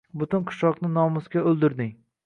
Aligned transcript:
Butun 0.21 0.47
qishloqni 0.51 0.91
nomusga 0.95 1.47
o‘ldirding… 1.53 1.97